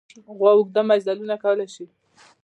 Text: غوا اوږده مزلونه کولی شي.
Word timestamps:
غوا 0.37 0.51
اوږده 0.55 0.81
مزلونه 0.89 1.35
کولی 1.43 1.67
شي. 1.73 1.85